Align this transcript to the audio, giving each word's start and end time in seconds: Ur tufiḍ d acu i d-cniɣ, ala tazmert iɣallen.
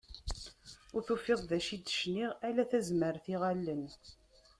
Ur 0.95 1.01
tufiḍ 1.07 1.39
d 1.49 1.51
acu 1.57 1.71
i 1.75 1.77
d-cniɣ, 1.79 2.31
ala 2.47 2.63
tazmert 2.71 3.25
iɣallen. 3.33 3.85